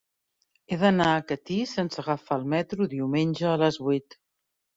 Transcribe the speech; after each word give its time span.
He 0.69 0.77
d'anar 0.83 1.09
a 1.17 1.19
Catí 1.31 1.57
sense 1.73 1.99
agafar 2.05 2.39
el 2.41 2.47
metro 2.55 2.89
diumenge 2.95 3.47
a 3.53 3.53
les 3.65 3.79
vuit. 3.87 4.19